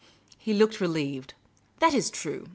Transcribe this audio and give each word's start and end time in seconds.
He 0.39 0.55
looked 0.55 0.81
relieved." 0.81 1.35
That 1.79 1.93
is 1.93 2.09
true. 2.09 2.47